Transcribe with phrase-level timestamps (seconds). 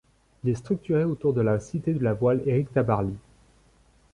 [0.43, 3.13] Il est structuré autour de la cité de la voile Éric Tabarly.